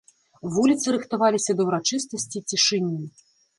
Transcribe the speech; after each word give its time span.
Вуліцы 0.55 0.87
рыхтаваліся 0.95 1.55
да 1.61 1.69
ўрачыстасці 1.69 2.43
цішыні. 2.53 3.01